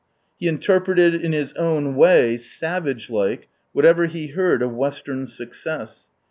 He 0.39 0.47
interpreted 0.47 1.13
in 1.13 1.31
his 1.31 1.53
own 1.53 1.95
way, 1.95 2.35
savage 2.37 3.11
like, 3.11 3.47
whatever 3.71 4.07
he 4.07 4.29
heard 4.29 4.63
of 4.63 4.71
western 4.73 5.27
success. 5.27 6.07